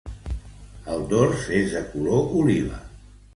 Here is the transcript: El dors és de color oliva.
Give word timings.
El 0.95 1.03
dors 1.11 1.45
és 1.59 1.69
de 1.75 1.83
color 1.93 2.27
oliva. 2.41 2.81